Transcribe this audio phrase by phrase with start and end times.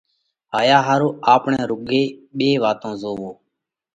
[0.53, 2.03] هايا ۿارُو آپڻئہ روڳي
[2.37, 3.31] ٻي واتون زووو۔